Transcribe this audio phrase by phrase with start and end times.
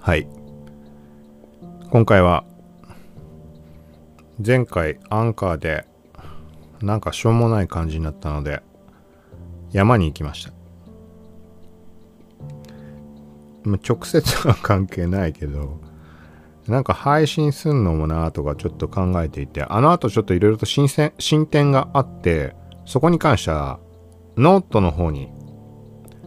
[0.00, 0.28] はい。
[1.90, 2.44] 今回は、
[4.44, 5.86] 前回アンカーで、
[6.80, 8.62] なんかしょうもない感じになったので、
[9.72, 10.52] 山に行きました。
[13.66, 15.80] 直接は関係ないけど、
[16.68, 22.54] なんか配信すんのもなとかちょっと考えていて、あの後ちょっといろいろと新鮮進展があって、
[22.86, 23.80] そこに関しては、
[24.36, 25.28] ノートの方に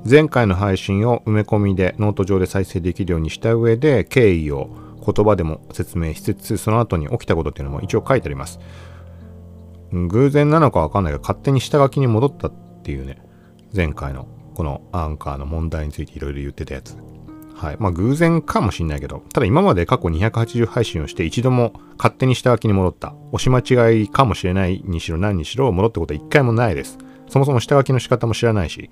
[0.03, 4.69] 前回の配信を埋め込みでノート上で再生できるようにした上で経緯を
[5.05, 8.59] 言葉でも説明しつつその後に起きたことっていうのも一応書いてあります。
[9.91, 13.21] 偶然なのかわかんないけど勝手に下書きに戻ったっていうね。
[13.75, 16.97] 前回のこのアンカーの問題についていろいろ言ってたやつ。
[17.55, 17.77] はい。
[17.79, 23.13] まあ偶然かもしんないけどただ今まで過去280配信をして一度も勝手に下書きに戻った。
[23.31, 26.97] 押し間違いかもしれないにしろ何にしろ戻ったことは一回もないです。
[27.31, 28.89] そもそも下書きの仕方も知らないし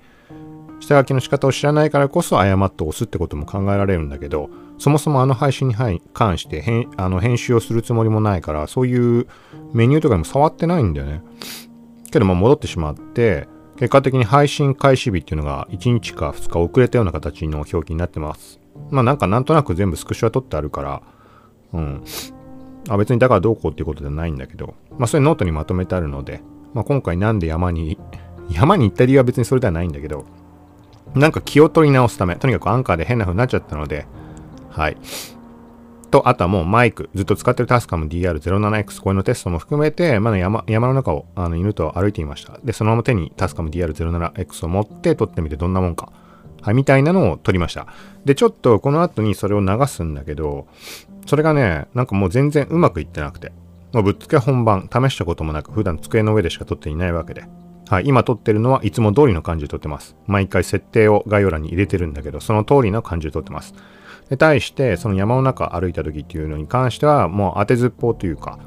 [0.80, 5.74] 下書きの仕方を知らないからこそ誤って押すってことも考えられるんだけどそもそもあの配信に
[6.14, 9.26] 関して編あの編集をするつもりもないからそういう
[9.72, 11.22] メニューとかにも触ってないんだよね。
[12.10, 13.46] けどま戻ってしまって
[13.76, 18.58] 結果的に配信開始日っていうのが1日か2日遅れたような形の表記になってます。
[18.90, 21.02] まあなんかなんとなく全部スクショは取ってあるから
[21.72, 22.04] うん。
[22.88, 26.40] あ別にだからどうこうっていうことではないんだけどまあそれノートにまとめてあるので、
[26.72, 27.98] まあ、今回なんで山に
[28.50, 30.24] 山に行った理由は別にそれではないんだけど
[31.14, 34.06] なんか気を取り直すため、とにかくアンカーで変な風になっちゃったので、
[34.70, 34.96] はい。
[36.10, 42.58] と、あとはもうマイク、ずっと使ってるタスカム DR07X、これのテストも含めて、まだ山山の中をあの犬と歩いていました。
[42.64, 46.12] で、そのまま手にタスカム DR07X を持って撮ってみてどんなもんか。
[46.62, 47.86] はい、みたいなのを撮りました。
[48.24, 50.66] で、ちょっとこの後にそれを流すんだけど、
[51.26, 53.52] それがね、なんかもう全然うまくいってなくて、
[53.92, 57.44] もうぶっつけ本番、試したこともなく、普段机の上でしか撮っていないわけで、
[57.90, 60.14] はい、今撮ってるのはいつも通りの感じで撮ってます。
[60.28, 63.74] 毎回設定を概要欄に入れてるんだけど、その通りの感じで撮ってます。
[64.28, 68.60] で、対して、その山の中歩いた時っていうのに関しては、もう当てずっぽうというか、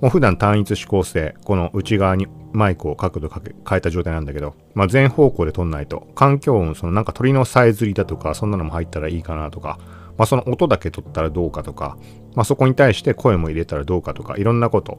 [0.00, 9.78] もう普段単一指向性、この内側にマイクを角度かけ変えた状態なんだけど、まあ、全方向で撮んないと、環境音、そのなんか鳥のさえずりだとか、そんなのも入ったらいいかなとか、
[10.18, 11.96] まあ、その音だけ撮ったらどうかとか、
[12.34, 14.98] まあ、そこに対して声も入れたらどうかとか、いろんなこと、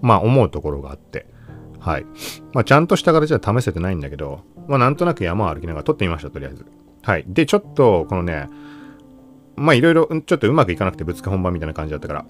[0.00, 1.26] まあ思うところがあって、
[1.84, 2.06] はい。
[2.54, 6.64] まあ、ちゃんとした形では試せてないんだけど、まあ、なんとなく山を歩きながら撮ってみました、とりあえず。
[7.02, 7.24] はい。
[7.28, 8.48] で、ちょっと、このね、
[9.54, 12.26] まあ、いろいろ、ちょっとうまくいかなくてぶつけ本番みたいな感じだったから、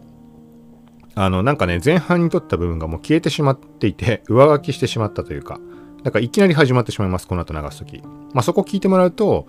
[1.15, 5.61] あの、なんかね、前半に撮った部分がもう消えてしまっていて、 上書きしてしまったというか、
[6.03, 8.03] だからいきなり始まってしまいます、この後流すとき。
[8.33, 9.47] まあ、そこ聞いてもらうと、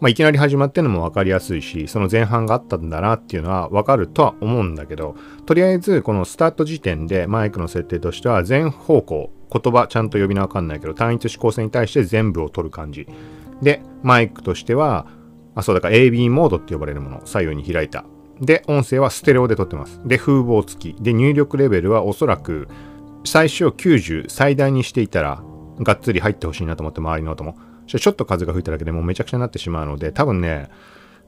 [0.00, 13.06] まあ、いきなり始まってるのも分かりやすいし、その前半があったんだなっていうのは分かるとは思うんだけど、とりあえずこのスタート時点でマイクの設定としては全方向、言葉ちゃんと呼び名わかんないけど、単一指向性に対して全部を取る感じ。
[13.62, 15.06] で、マイクとしては、
[15.54, 18.04] あ、そうだから AB モードって呼ばれるもの、左右に開いた。
[18.40, 20.00] で、音声はステレオで撮ってます。
[20.04, 21.02] で、風防付き。
[21.02, 22.68] で、入力レベルはおそらく、
[23.24, 25.42] 最初90最大にしていたら、
[25.80, 27.56] がっつり入ってほしいなと思って、周りの音も。
[27.86, 30.68] ちょっと風が吹いただけでもうめちゃくちゃになってしまうので、多分ね、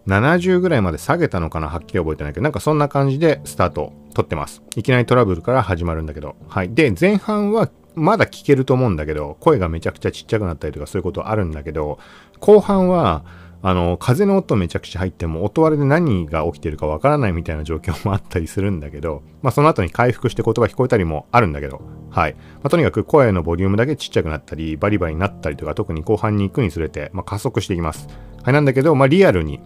[0.06, 4.62] 70ぐらいまで下げたのかなはっきり覚えてないけど、なんかそんな感じでスタート撮ってます。
[4.76, 6.36] いきなりトラブルから始まるんだけど。
[6.48, 6.74] はい。
[6.74, 11.98] で、前半はまだ聞けると思うんだけど、声がめちゃくちゃちっちゃくなったりとかそういうことあるんだけど、
[12.40, 13.24] 後半は、
[13.62, 22.34] あの、風の音めちゃくちゃ入っても、音割れで何が起きてるかわからないみたいな状況もあったりするんだけど、まあその後に回復して言葉聞こえたりもあるんだけど、はい。
[22.34, 28.08] まあとにかく声のボリュームだけちっちゃくなったり、バリバリになったりとか、特に後半に行くにつれて、まあ加速していきます。
[28.42, 28.54] はい。
[28.54, 29.60] なんだけど、まあリアルに、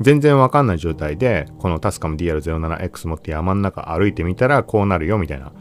[0.00, 5.52] 全然わかんない状態で、このタスカム DR07X 持って山の中歩いてみたらこうなるよみたいな。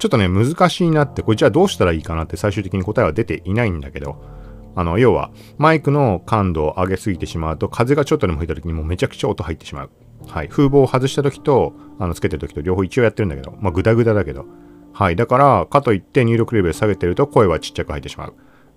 [0.00, 4.24] ちょっとね、難しいなって、これじゃあどうしたらいいかなって最終的に答えは出ていないんだけど、
[4.74, 9.90] あの、要は、マイクの感度を上げすぎてしまうと、風がちょっとでも吹いた時にもうめちゃくちゃ音入ってしまう。
[10.26, 10.48] はい。
[10.48, 14.46] 風防を外した時と、あの、つけてる時と両方一応やってるんだけど、まあ、グダグダだけど。
[14.94, 15.16] はい。
[15.16, 18.34] だから、かといって入力レベル下げてると声はちっちゃく入ってしまう。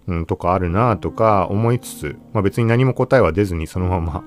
[0.08, 4.24] うん、とかあるなとか思いつつ、まあ、別に何も答えは出ずにそのまま、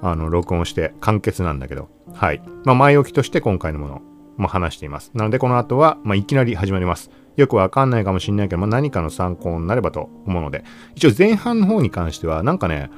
[0.00, 2.42] あの、録音して完結なんだけど、はい。
[2.64, 4.02] まあ、前置きとして今回のもの、
[4.38, 5.10] まあ、話しています。
[5.14, 7.10] なので、この後は、まあ、いきなり始まります。
[7.36, 10.64] よくわかんないかもしれないけど、まあ、何かの参考になればと思うので、
[10.94, 12.90] 一応前半の方に関しては、なんかね、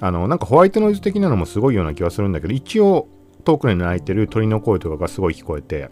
[0.00, 3.08] あの、なんかホワイトノイズ的なのもすごいような気はするんだけど、一応
[3.44, 5.90] 遠くに鳴いてる鳥の声とかがすごい聞こえて、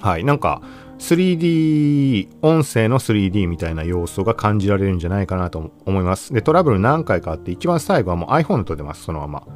[0.00, 0.62] はい、なんか
[0.98, 6.32] 3D、音声の 3D みたいな要素が感じられるんじゃないかなと思います。
[6.32, 9.46] で、トラブル何回かあって、一番最後はもう iPhone で撮ってます、そのまま。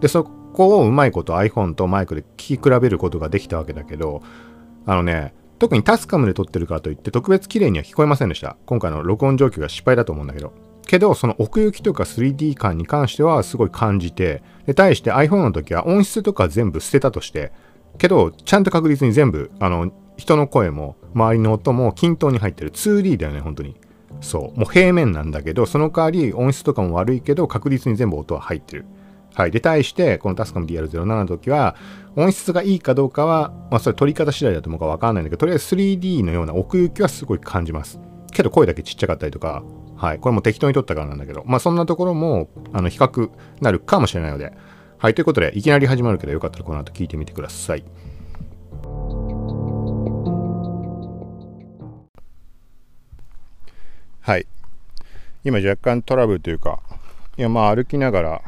[0.00, 4.22] で、そこをうまいこと iPhone とマイクで聞き比べることができたわけだけど、
[4.86, 8.56] あのね、特にタスカムで撮ってるからといって特別綺麗には聞こえませんでした。
[8.66, 10.52] 今回の録音状況が失敗だと思うんだけど、
[10.86, 17.52] けど、その奥行きとか 3D 感に関してはすごい感じて、で、対して iPhone の時は音質とか全部捨てたとして、
[17.98, 22.70] けど、ちゃんと確実に全部、あの、人の声も、周りの音も均等に入ってる。
[22.70, 23.76] 2D だよね、本当に。
[24.20, 24.58] そう。
[24.58, 28.84] もう平面なんだけど、その代わり音質とかも悪いけど、確実に全部音は入ってる。
[29.34, 29.50] はい。
[29.50, 31.76] で、対して、このタスカム DR07 の時は、
[32.16, 38.00] 音質がいいかどうかは、まあ、それ撮り方次第だと思うかわかんないんだけど、とりあえず 3D のような奥行きはすごい感じます。
[38.32, 39.62] けど声だけちっちゃかったりとか、
[39.96, 40.18] はい。
[40.18, 43.30] これも適当に撮ったからなんだけど、まあ、そんなところも、あの、比較
[43.60, 44.52] なるかもしれないので、
[44.98, 45.14] はい。
[45.14, 47.84] ということで、いきなり始まるけど、よかったらこの後聞いてみてください。
[54.20, 54.46] はい。
[55.42, 56.80] 今若干トラブルというか、
[57.38, 58.42] いやまあ歩きながら、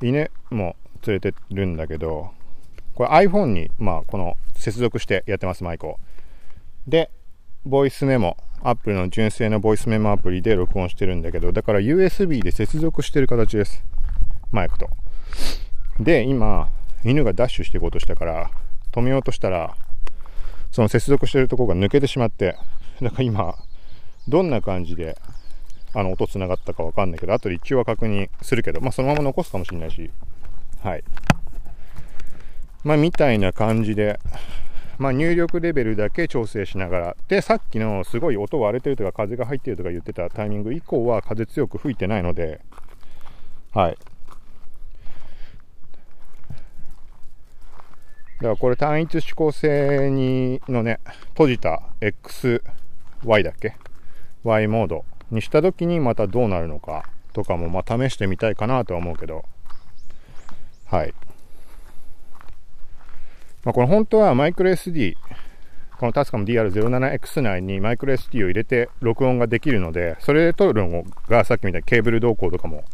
[0.00, 2.30] 犬も連れてるんだけど、
[2.94, 5.98] これ iPhone に、まあこの接続してやってます、マイクを。
[6.86, 7.10] で、
[7.64, 13.84] ボイスメモ、Apple の純正のボイスメモアプリで録音してるんだけど、だから USB で接続してる形です。
[14.50, 14.88] マイクと。
[16.00, 16.70] で、今、
[17.04, 18.50] 犬がダッシュしていこうとしたから、
[18.92, 19.76] 止めようとしたら、
[20.70, 22.56] その接続してるところが抜けてしまって、
[23.02, 23.54] だから今、
[24.26, 25.16] どんな感じで
[25.94, 30.10] あの音つながったかわかんないけど、後で一応は確認するけど、まあそのまま残すかもしれないし、
[30.82, 31.04] はい。
[32.84, 34.20] まあみたいな感じで、
[34.98, 42.60] まあ入力レベルだけ調整しながら、で、さっきのすごい音割れてるとか風が入ってるとか言ってたタイミング以降は風強く吹いてないので、
[43.72, 43.98] はい。
[48.38, 51.00] だからこれ単一指向性にのね、
[51.30, 53.76] 閉じた XY だっけ
[54.44, 55.04] ？Y モード。
[55.30, 59.44] にした時にまたどうなるのかとかもまあ試してみたいかなとは思うけど。
[60.86, 61.14] はい。
[63.64, 65.14] まあ、これ本当はマイクロ SD
[65.98, 72.84] このタスカム DR07X 内にマイクロ SD を入れて録音ができるのでそれで撮るのがさっきみたいにケーブル動向とかも、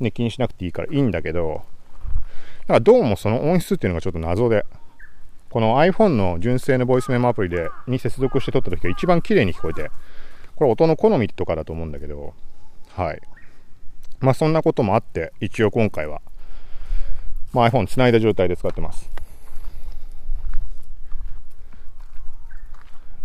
[0.00, 1.62] ね、気にしなくていいからいいんだけど
[2.62, 4.64] だからどうもその音質っていうのがちょっと謎で
[5.50, 9.90] この iPhone の純正のボイスメモアプリでに接続して撮った時が一番綺麗に聞こえて
[10.60, 12.34] これ音の好みとかだと思うんだけど、
[12.94, 13.22] はい。
[14.18, 16.20] まあそんなこともあって、一応今回は、
[17.54, 19.08] まあ、iPhone 繋いだ状態で使ってます。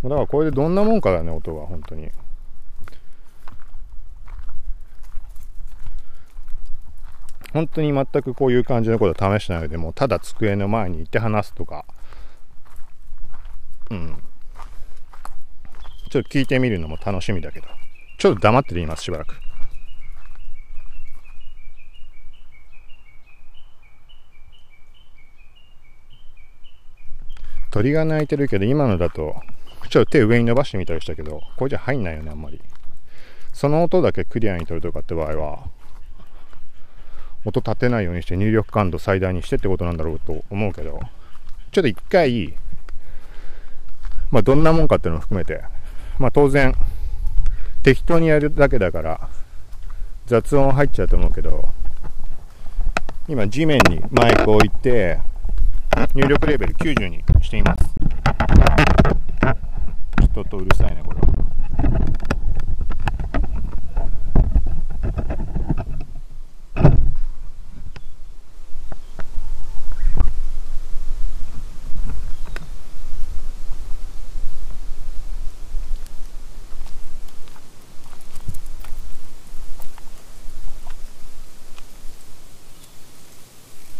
[0.02, 2.10] だからこれでどんなもんかだね、音が、本当に。
[7.52, 11.86] 本当に全くこういう感じのことを試しないでもただ机の前にいて話すとか、
[13.92, 14.24] うん。
[16.16, 17.68] ちょっと聞いてみるのも楽しみだけど、
[18.18, 19.36] ちょっと黙ってています、しばらく。
[27.70, 29.36] 鳥が鳴いてるけど、今のだと、
[29.90, 32.62] ちょっと手上に伸ばしてみたりしたけど、これじゃ入んないよね、あんまり。
[33.52, 35.70] その音だけクリアに取るとかって場合は、
[37.44, 40.98] 音立てないようにして入力感度最大にしてってことなんだろうと思うけど、
[41.74, 42.56] ちょっと一回、
[44.32, 45.75] まあどんなもんかっていうのも含めて、
[46.18, 46.74] まあ当然、
[47.84, 49.30] 適当にやるだけだから、
[50.26, 51.68] 雑音入っちゃうと思うけど、
[53.28, 55.20] 今地面にマイクを置いて、
[56.14, 57.84] 入力レベル90にしています。
[60.34, 61.26] ちょっとうるさいね、これは。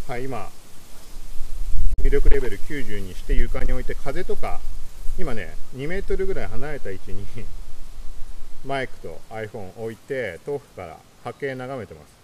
[0.08, 0.48] はい、今、
[2.02, 4.60] 入力レベル90にして床に置いて風とか、
[5.18, 7.24] 今ね、2メートルぐらい離れた位置に
[8.66, 12.16] マイクと iPhone 置いて、遠くから波形眺めてます。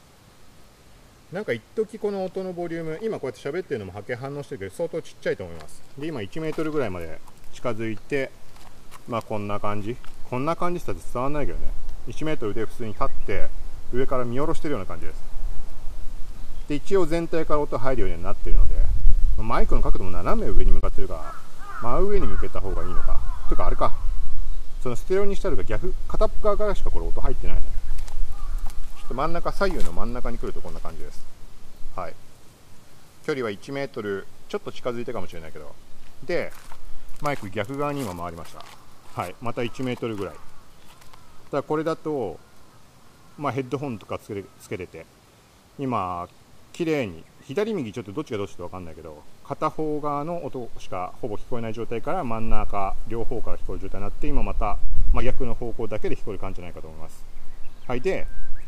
[1.32, 5.82] なんか一時この音のボリューム、今こうやって喋ってるのも波形反応してるけど、相当ちっちゃいと思います。
[5.96, 7.18] で、今1メートルぐらいまで
[7.54, 8.30] 近づいて、
[9.08, 9.96] まあこんな感じ。
[10.28, 11.68] こんな感じしたら伝わんないけどね。
[12.08, 13.48] 1メートルで普通に立って、
[13.92, 15.32] 上から見下ろしてるような感じです。
[16.68, 18.74] で一応全体から音入るようになってるので
[19.42, 21.34] マイクの角度も斜め上に向かってるから
[21.82, 23.20] 真上に向けた方がいいのか。
[23.48, 23.92] というかあれか。
[24.82, 27.62] そのステレオにしたるが逆片っ側からしかこれ音入ってないね。
[28.98, 31.24] ちょっと真ん中左右の真ん中に来るとこんな感じです。
[31.94, 32.14] はい。
[33.24, 35.74] 距離は1メートルちょっと近づいたかもしれないけど。
[36.24, 36.52] で
[37.20, 38.64] マイク逆側に今回りました。
[39.20, 39.34] はい。
[39.40, 40.34] また1メートルぐらい。
[41.50, 42.38] ただこれだと
[43.38, 44.28] まあヘッドホンとかつ
[44.68, 45.06] けれて
[45.78, 46.28] 今
[46.72, 54.78] 綺麗に左右ちょっとどっちがどっちか分かんないけど片方側の音しかほぼ聞こえない状態から真ん中両方から聞こえる状態になって今また
[55.12, 57.24] 真逆の方向だけで聞こえる感じじゃないかと思います。
[57.86, 58.26] はいで、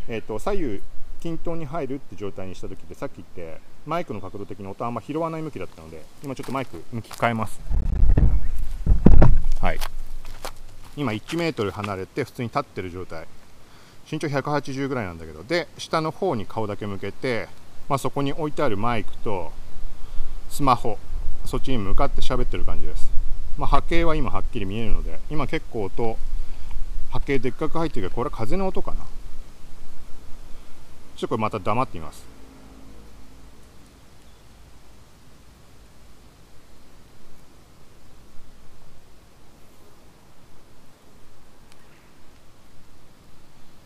[0.08, 0.82] えーと、左右
[1.20, 7.60] 均等に入るって状態にした時ってさっき言ってマイクの角度的に音あんま拾わない向きだったので今ちょっとマイク向き変えます。
[9.60, 9.78] はい。
[10.96, 13.26] 今1メートル離れて普通に立ってる状態。
[14.10, 15.42] 身長180ぐらいなんだけど。
[15.42, 17.48] で下の方に顔だけ向けて、
[17.88, 19.52] まあ、そこに置いてあるマイクと
[20.48, 20.98] スマホ
[21.44, 23.10] そっちに向かって喋ってる感じです、
[23.58, 26.16] まあ、波形は今はっきり見えるので今結構音
[27.10, 28.96] 波形でっかく入ってるけどこれは風の音かな。
[31.16, 32.24] ちょっとこれまた黙ってみます。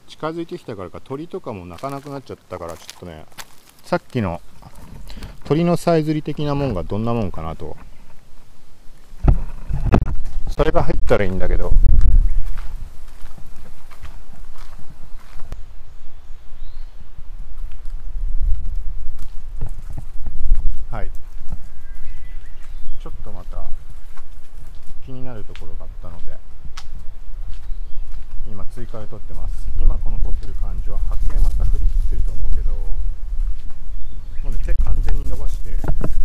[0.09, 3.27] 近づいてきたからか鳥とかも鳴かなくなっちゃったからちょっとね
[3.89, 4.43] さっきの
[5.47, 7.75] 鳥のさえずり的なもんがどんなもんかなと。
[10.51, 11.73] それが入ったらいいんだけど。
[20.91, 21.11] はい。
[23.03, 23.65] ちょっとまた
[25.07, 26.37] 気になるところがあったので
[28.47, 32.99] 今追加で撮ってます今この撮ってる感じは波形また振り切ってると思うけど
[34.43, 35.77] もうね手完全に伸ばして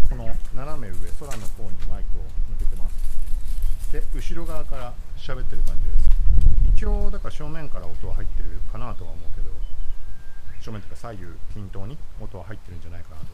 [0.10, 6.10] この斜め上空の方にマイクを向けてますで後ろ側から喋ってる感じです
[6.76, 9.50] 一応だから正面から音は入ってるかなとは思うけど
[10.62, 13.26] 正面というか左右均等に音は入ってるんじゃないかなと。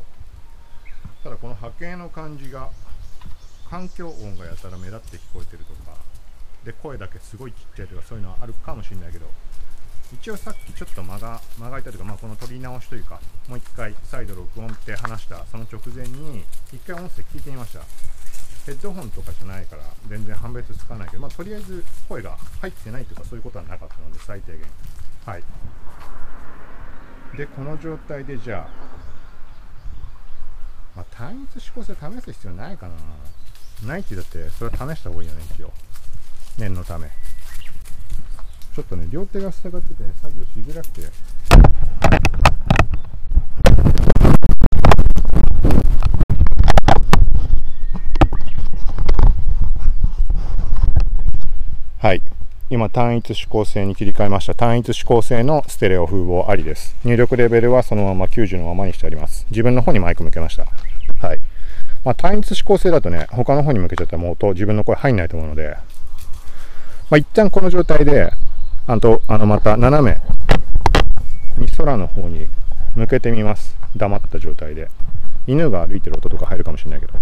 [1.23, 2.69] ただこの波形の感じが
[3.69, 5.97] 環境音がやたら目立って聞こえてるとか
[6.63, 9.25] で声だけすごいちっちゃいとかそういうのはあるかもしれないけど
[10.13, 17.81] 一応さっきちょっと間が間がいたというか、まあ、この取り直しというかもう一回再度録音って話したその直前に一回音声聞いてみました。
[18.65, 24.61] ヘッドホンとかじゃないから全然判別つかないけど、まあ、とりあえず声が入ってないとかそういうことはなかったので最低限。
[25.25, 25.43] はい。
[27.37, 28.69] でこの状態でじゃあ、
[30.95, 32.95] まあ、単一指向性試す必要ないかな。
[33.87, 35.71] ないってだってそれは試した方がいいよね一応。
[36.57, 37.09] 念のため。
[38.75, 41.01] ちょっとね両手が塞がってて、ね、作業しづらくて
[51.97, 52.21] はい
[52.69, 60.65] 今単一指向性に切り替えました単一指向性のステレオ風防ありです入力レベルはそのまま90のままにしてあります自分の方にマイク向けました
[61.25, 61.41] はい
[62.05, 65.75] まあ、単一指向性だとね他の方に向けちゃったらもう音自分の声入んないと思うので
[67.09, 68.31] まあ、一旦この状態で
[68.91, 70.19] あと、あの、また斜め
[71.63, 72.47] に空の方に
[72.95, 73.77] 向けてみます。
[73.95, 74.89] 黙った状態で。
[75.45, 77.13] 犬が歩いてる音とか入るかもしれないけど。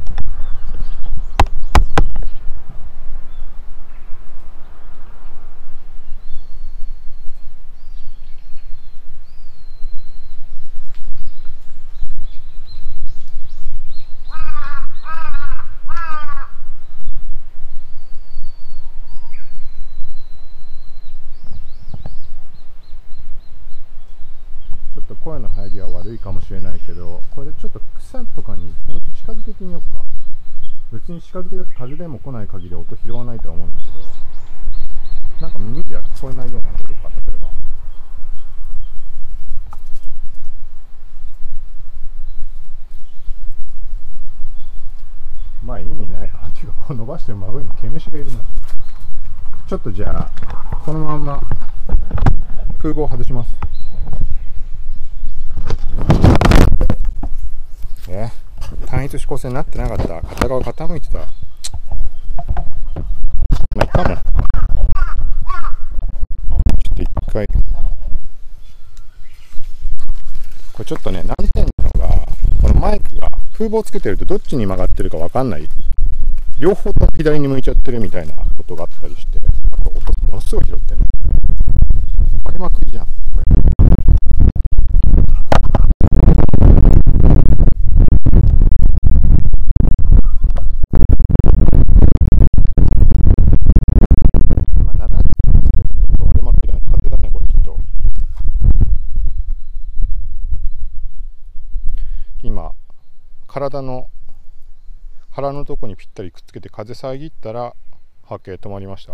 [25.27, 30.01] 声の入りは悪いかもしれないけどこれでちょっと草とかにもっと近づけてみようか。
[30.89, 33.97] 別に近づけだと風でも来ない限り音拾わないとは思うんだけど
[35.41, 37.49] なんか耳では聞こえないような音とか例えば。
[45.65, 46.47] まあ意味ないな。
[46.47, 48.39] っていうかこう伸ばしてる真上に毛虫がいるな。
[49.67, 50.31] ちょっとじゃあ
[50.85, 51.41] このまんま
[52.79, 53.51] 空母を外します。
[58.09, 58.29] え
[58.85, 60.21] 単一指向性になってなかった。
[60.21, 61.19] 片側傾いてた。
[61.19, 61.25] ま
[63.79, 64.15] あ、いったも。
[64.15, 67.47] ちょっと一回。
[70.73, 71.71] これちょっとね、難点な
[72.01, 72.25] のが、
[72.61, 75.67] このマイクが風防つけてるとどっちに曲がってるかわかんない。
[76.59, 79.39] 両方とも左に向いちゃってるみたいなことがあったりして、
[79.71, 81.05] あと音ものすごい拾ってんの。
[82.45, 83.07] ありまくりじゃん、
[102.41, 102.53] これ。
[103.47, 104.09] 体の
[105.29, 107.73] 腹のとこにぴったりくっつけて風遮ったら
[108.23, 109.13] 波形止まりました。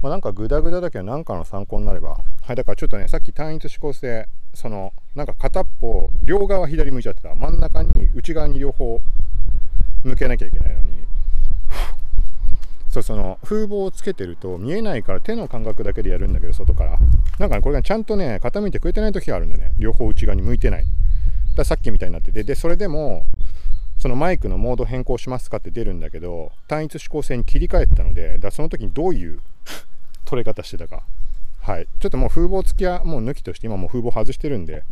[0.00, 2.18] まあ、なんかグダグダだけど何かの参考になれば。
[2.42, 7.34] はい、だからちょっとね、さっき単一指向性、その、なんか片っぽ、両側左向いちゃってた。
[7.36, 9.00] 真ん中に、内側に両方
[10.02, 11.02] 向けなきゃいけないのに、
[12.92, 16.98] そうその風防をつけてると見えないから手の感覚だけでやるんだけど外から
[17.38, 20.84] なんかねこれがちゃんとね傾いてくれてない時があるんでね両方内側に向いてない
[21.54, 23.26] ださっきみたいになっててでそれでも
[23.98, 29.40] そのマイクのモード変更しますかって出るんだけど単一指向性に切り替えてたのでだその時にどういう
[30.24, 31.02] 取れ方してたか。
[31.60, 31.86] はい。
[32.00, 34.82] ちょっともう風防付きはもう抜きとして今もう風防外してるんで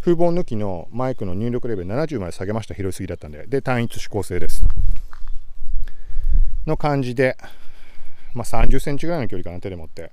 [0.00, 3.46] 風防抜きのマイクの入力レベル70まで下げました広すぎだったんで。
[3.46, 4.64] で単一指向性です。
[6.66, 7.36] の感じで、
[8.34, 10.10] まあ、30センチぐらいの距離かな手で持って。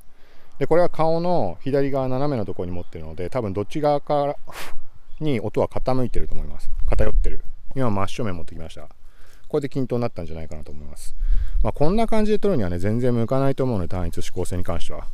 [0.60, 4.36] でこれは顔の左側斜めのところに持ってるので多分どっち側から
[5.20, 6.70] に音は傾いてると思います。
[6.88, 7.44] 偏ってる。
[7.76, 8.90] 今真正面持ってきました。
[9.48, 11.16] これで均等になったんじゃないかなと思います。
[11.64, 15.08] まあ、こんな感じで撮るにはね全然向かないと思うので単一指向性に関しては。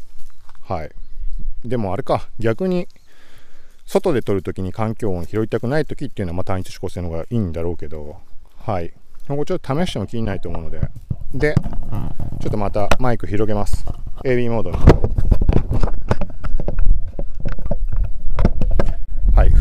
[0.61, 0.91] はい。
[1.63, 2.27] でもあれか。
[2.39, 2.87] 逆に
[3.85, 8.17] 外で撮るときに環境音拾いたくないときっていうのはまあ単一指向性の方がいいんだろうけど。
[8.57, 8.93] はい。
[9.27, 10.81] ここちょっと試しても気にないと思うので。
[11.33, 11.53] で
[12.41, 13.85] ちょっとまたマイク広げます。
[14.23, 14.77] AB モードに
[19.35, 19.51] はい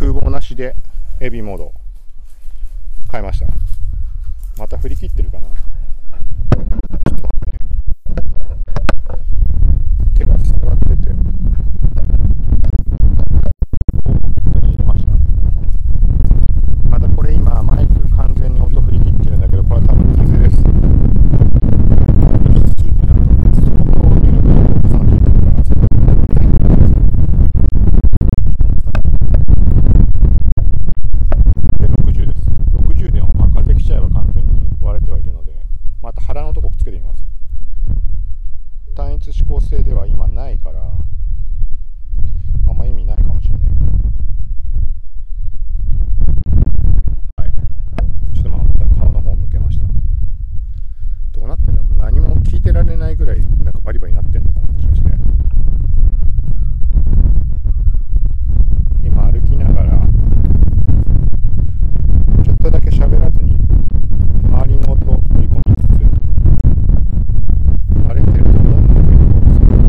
[0.55, 0.75] しで
[1.21, 1.73] エビモード。
[3.11, 3.47] 変えました。
[4.57, 5.49] また振り切ってるかな
[10.17, 11.11] 手が塞がってて
[16.89, 20.65] またこれ今マイク完全に音振り切ってるんだけどこれは多分風です
[31.79, 35.53] で60です60でもまあ風来ちゃえば完全に割れてはいるので
[36.01, 37.25] また腹のとこくっつけてみます
[39.31, 40.81] 思考性では今ないから
[42.69, 43.81] あんま意味ないかもしれないけど
[47.37, 47.53] はい
[48.35, 49.87] ちょっとまあまた顔の方向けました
[51.33, 55.09] どうなってんだもう何も聞いてられないぐらいなんかバリバリなってんのかなもしかして
[59.03, 59.99] 今歩きながら
[62.43, 63.57] ちょっとだけ喋らずに
[64.45, 66.03] 周りの音を取り込みつつ
[68.07, 69.85] 割れてると思うんだけどそれは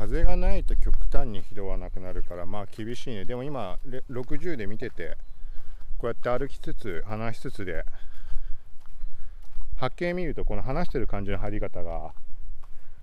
[0.00, 3.26] 風がないと極端に拾わなくなるからまあ厳しいね。
[3.26, 3.78] でも今
[4.10, 5.18] 60で見てて
[5.98, 7.84] こうやって歩きつつ話しつつで
[9.76, 12.14] 波形見るとこの話してる感じの入り方が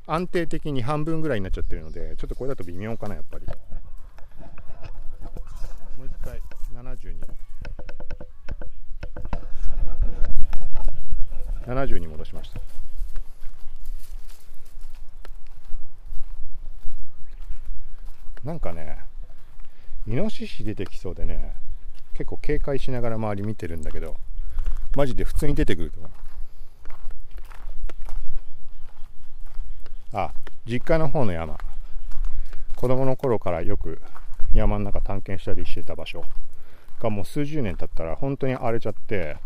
[0.07, 3.45] 安定的に半分ぐらいになっちゃってるのでちょっとこれだと微妙かなやっぱり。
[3.45, 3.53] も
[6.03, 6.41] う一回
[6.73, 7.21] 70に
[11.67, 12.59] 70に戻しました。
[18.43, 18.99] なんかね
[20.07, 21.53] イノシシ出てきそうでね
[22.13, 24.15] 結構警戒しながら周り見てるんだけど
[24.95, 26.09] マジで普通に出てくるとか
[30.13, 30.31] あ
[30.65, 31.57] 実家の方の山。
[32.75, 34.01] 子供の頃からよく
[34.53, 36.23] 山の中探検したりしてた場所。
[36.99, 39.37] がもう数十年経ったら本当に荒れちゃって。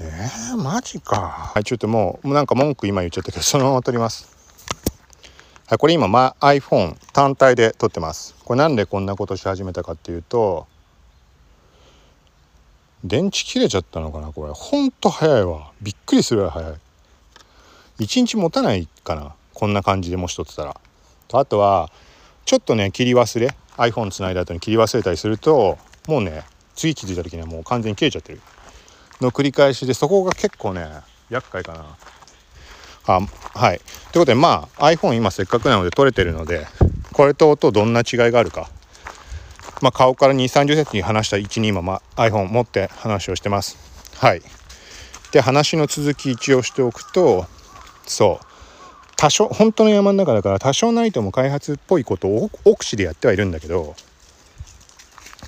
[0.00, 1.52] えー、マジか。
[1.54, 4.35] はいちょっともうもうなんか文句今言っちゃったけどそのまま撮ります、
[5.68, 8.36] これ今、ま、iPhone 単体で撮ってます。
[8.44, 10.68] これなんでこんなことし始めたかっていうと
[13.02, 14.52] 電池切れちゃったのかなこれ。
[14.52, 15.72] ほんと早いわ。
[15.82, 16.74] びっくりするぐらい早い。
[17.98, 20.80] 1日持たないかなこんな感じでもし撮ってたら。
[21.26, 21.90] とあとは
[22.44, 26.44] ちょっとね切り忘れ iPhone つないだ後に切り忘れたりするともうね
[26.76, 28.40] 次気づいた時にはもう完全に切れちゃってる。
[29.20, 30.86] の繰り返しでそこが結構ね
[31.28, 31.96] 厄介かな。
[33.06, 33.20] あ
[33.58, 33.78] はい。
[33.78, 36.66] ということでまあ iPhone 今せっかくなので撮れてるので
[37.12, 38.68] これと音どんな違いがあるか。
[39.82, 43.76] まあ顔から2 3 0センチに話した位置に今、まあ、iPhone 持って話をしてます。
[44.16, 44.42] はい。
[45.32, 47.46] で話の続き一応しておくと
[48.06, 48.46] そう。
[49.16, 53.96] 多少本当の山の中だから多少ないとも開発っぽいことを奥地でやってはいるんだけど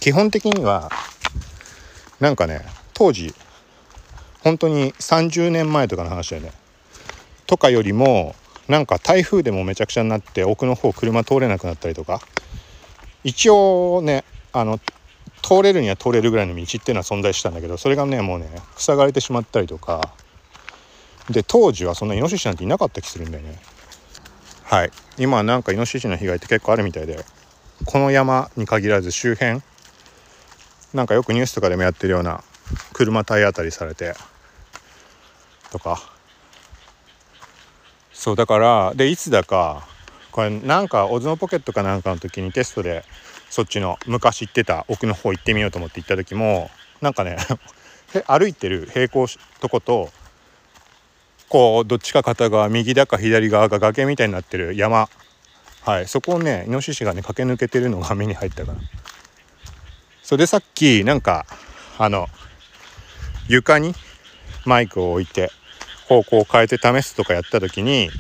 [0.00, 0.90] 基本的には
[2.18, 2.62] なんかね
[2.94, 3.34] 当時
[4.42, 6.52] 本当に30年前とかの話だよね。
[7.48, 8.36] とかよりも
[8.68, 12.20] なんか台風でもめちゃくちゃになって奥の方車通れなくなったりとか。
[13.24, 14.78] 一応ねあの
[15.42, 20.14] 通れるには通れるぐらいの道っていうのは存在したんだけどそれがねもうね塞がれてしまったりとか。
[21.30, 23.58] で当時はそんなイノシシなんていなかった気するんだよね。
[24.64, 24.90] はい。
[25.18, 27.22] 今はなんかイノシシの被害って結構あるみたいで
[27.84, 29.60] この山に限らず周辺
[30.94, 32.42] なんかよくニュースとかでもやってるような
[32.94, 34.14] 車体当たりされて
[35.70, 36.17] とか。
[38.18, 39.86] そうだからでいつだか
[40.32, 43.04] これなんかオズモポケットかなんかの時にテストで
[43.48, 46.68] そっちの昔行ってた奥の方行ってみようと思って行った時も
[47.00, 47.36] なんかね
[48.26, 49.28] 歩いてる平行
[49.60, 50.10] とこと
[51.48, 55.08] こうどっちか片側右だか左側が崖みたいになってる山。
[55.82, 58.78] はいそこをねイノシシがね駆け抜けてるのが目に入ったから
[60.24, 61.46] それでさっきなんか
[61.96, 62.26] あの
[63.46, 63.94] 床に
[64.66, 65.52] マイクを置いて
[66.08, 68.10] 方向を変えて試すとかやった時に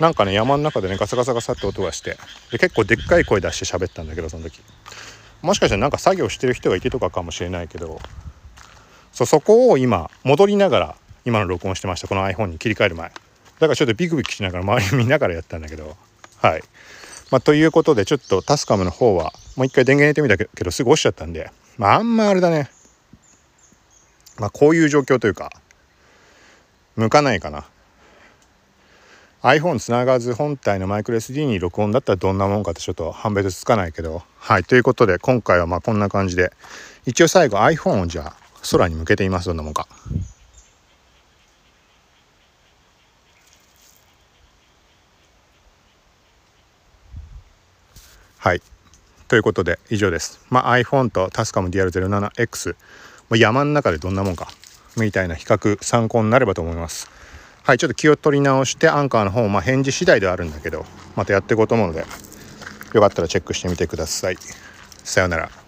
[0.00, 2.16] なんかね山の中でねガサガサガサって音がして
[2.50, 4.60] で結構でっかい声出して喋ったんだけどその時。
[5.42, 8.00] もしかしたらなんか作業してる人がいてとかかもしれないけど
[9.12, 12.08] そうそこを今戻りながら今の録音してました。
[12.08, 13.08] この iPhone に切り替える前。
[13.08, 13.12] だ
[13.60, 15.96] からちょっとビクビクしながら周り見ながらやったんだけど。
[16.38, 16.62] はい。
[17.30, 21.50] まあ、ということでちょっとタスカムの方はもう一回電源入れてみたけどすぐ落ちちゃったんで。
[21.78, 22.70] まああんまあれだね。
[24.38, 25.52] まあこういう状況というか
[26.96, 27.64] 向かないかな。
[29.42, 34.22] iPhone つながず本体のマイクロ SD に録音だったらどんなもんかってちょっと判別つかないけど。
[34.38, 36.52] はいということで今回はまあこんな感じで。
[37.06, 38.36] 一応最後 iPhone をじゃあ
[38.70, 39.88] 空に向けてみますどんなもんか。
[48.38, 48.62] はい
[49.28, 50.44] ということで以上です。
[50.50, 52.76] まあ iPhone と Tascam DR07X
[53.36, 54.48] 山の中でどんなもんか。
[54.96, 57.10] みたいな比較参考になればと思います。
[57.64, 62.04] はいちょっと気を取り直してアンカーの方まあ返事次第ではあるんだけどまたやっていこうと思うので
[62.92, 64.36] よかったらチェックしてみてください。
[65.04, 65.61] さようなら。